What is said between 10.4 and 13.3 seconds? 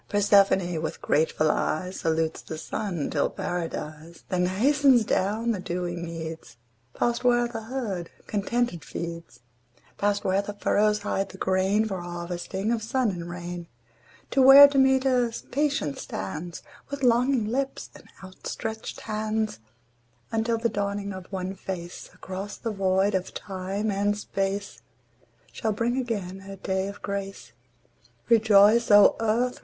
the furrows hide the grain, For harvesting of sun and